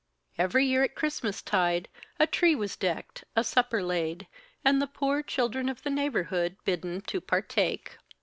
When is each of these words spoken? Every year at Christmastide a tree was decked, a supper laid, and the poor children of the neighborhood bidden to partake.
Every 0.35 0.65
year 0.65 0.81
at 0.81 0.95
Christmastide 0.95 1.85
a 2.19 2.25
tree 2.25 2.55
was 2.55 2.75
decked, 2.75 3.23
a 3.35 3.43
supper 3.43 3.83
laid, 3.83 4.25
and 4.65 4.81
the 4.81 4.87
poor 4.87 5.21
children 5.21 5.69
of 5.69 5.83
the 5.83 5.91
neighborhood 5.91 6.57
bidden 6.65 7.01
to 7.01 7.21
partake. 7.21 7.97